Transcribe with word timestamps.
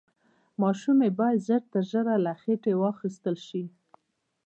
ماشوم 0.61 0.97
يې 1.05 1.09
بايد 1.17 1.39
ژر 1.47 1.61
تر 1.73 1.83
ژره 1.91 2.15
له 2.25 2.33
خېټې 2.41 2.73
واخيستل 2.77 3.35
شي. 3.47 3.63